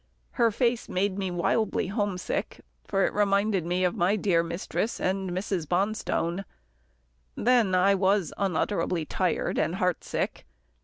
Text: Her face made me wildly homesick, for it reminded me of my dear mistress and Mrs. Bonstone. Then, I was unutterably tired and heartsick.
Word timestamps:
Her 0.31 0.49
face 0.49 0.89
made 0.89 1.19
me 1.19 1.29
wildly 1.29 1.85
homesick, 1.85 2.61
for 2.87 3.05
it 3.05 3.13
reminded 3.13 3.67
me 3.67 3.83
of 3.83 3.95
my 3.95 4.15
dear 4.15 4.41
mistress 4.41 4.99
and 4.99 5.29
Mrs. 5.29 5.67
Bonstone. 5.69 6.43
Then, 7.35 7.75
I 7.75 7.93
was 7.93 8.33
unutterably 8.35 9.05
tired 9.05 9.59
and 9.59 9.75
heartsick. 9.75 10.47